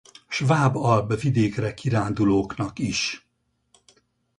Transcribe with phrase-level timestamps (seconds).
[0.27, 3.27] Sváb-Alb vidékre kirándulóknak is.